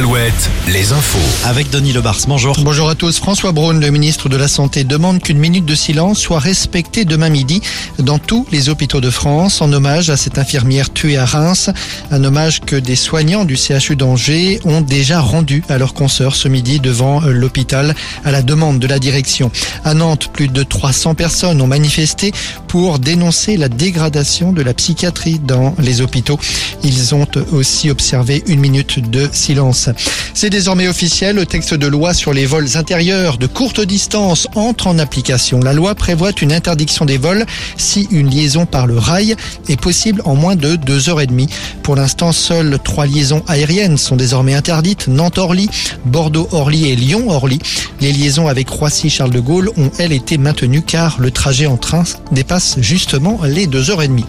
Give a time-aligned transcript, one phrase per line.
[0.00, 1.18] Alouette, les infos.
[1.44, 2.56] Avec Denis Lebars, bonjour.
[2.60, 3.18] Bonjour à tous.
[3.18, 7.28] François Braun, le ministre de la Santé, demande qu'une minute de silence soit respectée demain
[7.28, 7.60] midi
[7.98, 11.68] dans tous les hôpitaux de France en hommage à cette infirmière tuée à Reims.
[12.10, 16.48] Un hommage que des soignants du CHU d'Angers ont déjà rendu à leurs consoeurs ce
[16.48, 17.94] midi devant l'hôpital
[18.24, 19.50] à la demande de la direction.
[19.84, 22.32] À Nantes, plus de 300 personnes ont manifesté
[22.68, 26.38] pour dénoncer la dégradation de la psychiatrie dans les hôpitaux.
[26.84, 29.89] Ils ont aussi observé une minute de silence.
[30.34, 34.86] C'est désormais officiel, le texte de loi sur les vols intérieurs de courte distance entre
[34.86, 35.60] en application.
[35.60, 37.44] La loi prévoit une interdiction des vols
[37.76, 39.36] si une liaison par le rail
[39.68, 41.48] est possible en moins de deux heures et demie.
[41.82, 45.08] Pour l'instant, seules trois liaisons aériennes sont désormais interdites.
[45.08, 45.68] Nantes-Orly,
[46.04, 47.58] Bordeaux-Orly et Lyon-Orly.
[48.00, 52.04] Les liaisons avec Roissy-Charles de Gaulle ont, elles, été maintenues car le trajet en train
[52.32, 54.24] dépasse justement les deux heures et demie.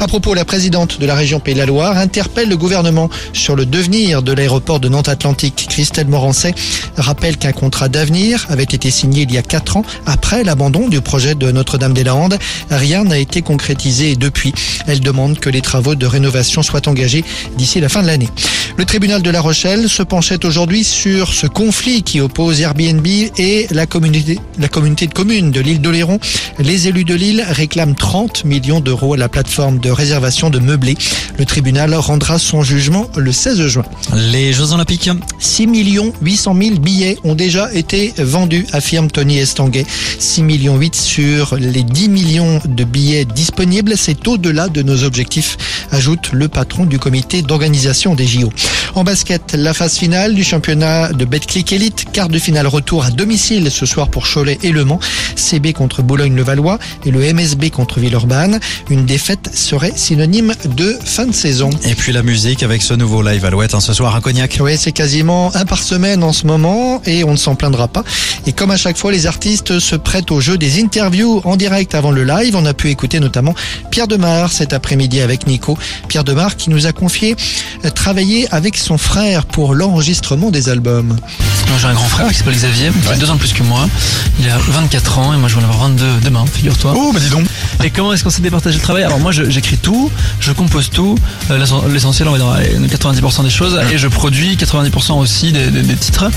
[0.00, 3.54] À propos, la présidente de la région Pays de la Loire interpelle le gouvernement sur
[3.54, 5.66] le devenir de l'aéroport de Nantes-Atlantique.
[5.68, 6.54] Christelle Morancet
[6.96, 11.00] rappelle qu'un contrat d'avenir avait été signé il y a quatre ans après l'abandon du
[11.00, 12.38] projet de Notre-Dame-des-Landes.
[12.70, 14.54] Rien n'a été concrétisé depuis.
[14.86, 17.24] Elle demande que les travaux de rénovation soient engagés
[17.58, 18.28] d'ici la fin de l'année.
[18.76, 23.66] Le tribunal de La Rochelle se penchait aujourd'hui sur ce conflit qui oppose Airbnb et
[23.72, 26.20] la communauté, la communauté de communes de l'île d'Oléron.
[26.60, 30.96] Les élus de l'île réclament 30 millions d'euros à la plateforme de réservation de meublés.
[31.38, 33.84] Le tribunal rendra son jugement le 16 juin.
[34.14, 34.91] Les Jeux Olympiques.
[34.98, 35.68] 6
[36.20, 39.86] 800 000 billets ont déjà été vendus, affirme Tony Estanguet.
[40.18, 43.94] 6 millions 8 sur les 10 millions de billets disponibles.
[43.96, 45.56] C'est au-delà de nos objectifs,
[45.90, 48.52] ajoute le patron du comité d'organisation des JO.
[48.94, 53.10] En basket, la phase finale du championnat de Betclic Elite, quart de finale retour à
[53.10, 55.00] domicile ce soir pour Cholet et Le Mans,
[55.36, 58.60] CB contre Boulogne-le-Valois et le MSB contre Villeurbanne.
[58.90, 61.70] Une défaite serait synonyme de fin de saison.
[61.84, 64.58] Et puis la musique avec ce nouveau live Alouette hein, ce soir à Cognac.
[64.60, 68.02] Oui, c'est quasiment un par semaine en ce moment et on ne s'en plaindra pas.
[68.46, 71.94] Et comme à chaque fois, les artistes se prêtent au jeu des interviews en direct
[71.94, 72.56] avant le live.
[72.56, 73.54] On a pu écouter notamment
[73.92, 75.78] Pierre Demar cet après-midi avec Nico.
[76.08, 77.36] Pierre Demar qui nous a confié
[77.94, 81.16] travailler avec son frère pour l'enregistrement des albums.
[81.80, 83.88] J'ai un grand frère qui s'appelle Xavier, qui a deux ans de plus que moi.
[84.40, 86.92] Il a 24 ans et moi je vais en avoir 22 demain, figure-toi.
[86.96, 87.46] Oh, bah dis donc.
[87.84, 89.02] Et comment est-ce qu'on s'est départagé le travail?
[89.02, 90.10] Alors moi j'écris tout,
[90.40, 91.16] je compose tout,
[91.50, 95.82] euh, l'essentiel on va dire 90% des choses, et je produis 90% aussi des, des,
[95.82, 96.30] des, titres.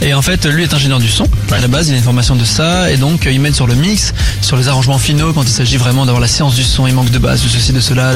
[0.00, 1.88] Et en fait lui est ingénieur du son, à la base.
[1.88, 4.68] Il a une formation de ça, et donc il m'aide sur le mix, sur les
[4.68, 7.42] arrangements finaux, quand il s'agit vraiment d'avoir la séance du son, il manque de base,
[7.42, 8.12] de ceci, de cela,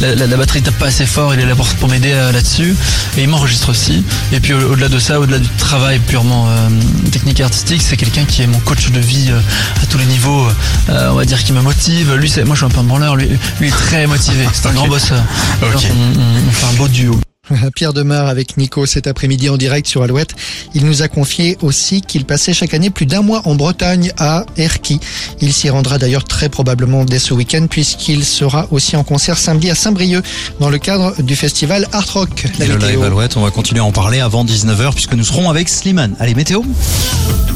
[0.00, 2.32] la, la, la batterie tape pas assez fort, il est là pour, pour m'aider euh,
[2.32, 2.74] là-dessus,
[3.16, 4.02] et il m'enregistre aussi.
[4.32, 6.68] Et puis au-delà de ça, au-delà du travail purement euh,
[7.10, 9.38] technique et artistique, c'est quelqu'un qui est mon coach de vie euh,
[9.82, 10.46] à tous les niveaux,
[10.88, 12.14] euh, on va dire qui me motive.
[12.24, 13.28] Lui, c'est, moi je suis un peu un branleur, lui,
[13.60, 15.22] lui est très motivé, c'est un grand bosseur.
[15.60, 15.88] Okay.
[15.92, 17.20] On, on, on fait un beau duo.
[17.74, 20.34] Pierre Demar avec Nico cet après-midi en direct sur Alouette.
[20.74, 24.44] Il nous a confié aussi qu'il passait chaque année plus d'un mois en Bretagne à
[24.56, 25.00] Erquy.
[25.40, 29.70] Il s'y rendra d'ailleurs très probablement dès ce week-end puisqu'il sera aussi en concert samedi
[29.70, 30.24] à Saint-Brieuc
[30.60, 32.46] dans le cadre du festival Art Rock.
[32.60, 35.50] Et le live Alouette, on va continuer à en parler avant 19h puisque nous serons
[35.50, 36.14] avec Slimane.
[36.18, 36.62] Allez, météo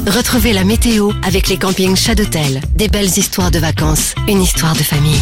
[0.07, 2.61] Retrouvez la météo avec les campings Chat d'Hôtel.
[2.75, 5.19] Des belles histoires de vacances, une histoire de famille.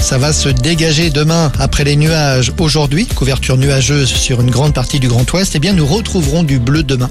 [0.00, 2.52] Ça va se dégager demain après les nuages.
[2.58, 6.58] Aujourd'hui, couverture nuageuse sur une grande partie du Grand Ouest, eh bien nous retrouverons du
[6.58, 7.10] bleu demain.